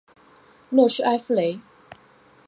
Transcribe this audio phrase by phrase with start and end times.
[0.71, 1.59] 洛屈埃夫雷。